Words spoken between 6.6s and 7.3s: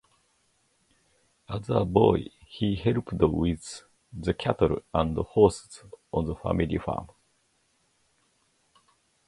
farm.